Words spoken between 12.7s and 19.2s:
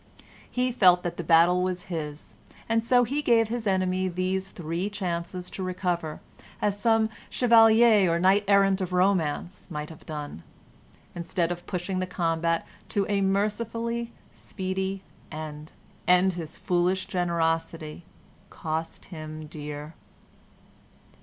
to a mercifully speedy end and his foolish generosity cost